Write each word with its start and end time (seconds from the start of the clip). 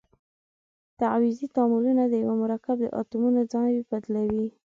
تعویضي 0.99 1.47
تعاملونه 1.55 2.03
د 2.07 2.13
یوه 2.23 2.35
مرکب 2.43 2.77
د 2.81 2.85
اتومونو 2.99 3.41
ځای 3.53 3.71
بدلوي. 3.89 4.47